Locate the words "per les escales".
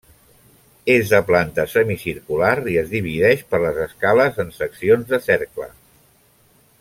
3.53-4.43